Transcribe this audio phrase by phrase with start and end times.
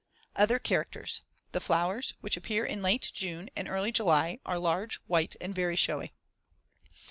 [0.35, 1.21] Other characters:
[1.51, 5.75] The flowers, which appear in late June and early July, are large, white and very
[5.75, 6.11] showy.